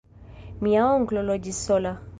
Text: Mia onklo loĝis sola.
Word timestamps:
Mia 0.67 0.87
onklo 0.95 1.27
loĝis 1.29 1.63
sola. 1.69 1.99